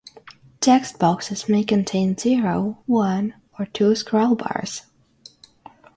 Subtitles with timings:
[0.61, 4.85] Text boxes may contain zero, one, or two scrollbars.